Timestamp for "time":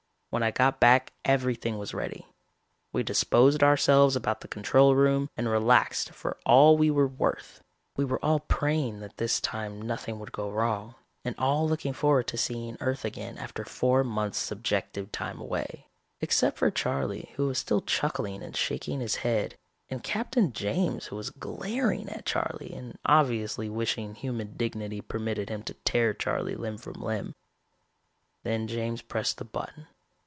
9.41-9.81, 15.11-15.37